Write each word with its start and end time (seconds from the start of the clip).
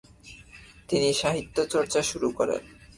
তিনি 0.89 1.09
সাহিত্যচর্চা 1.13 2.01
শুরু 2.01 2.27
করেন। 2.29 2.61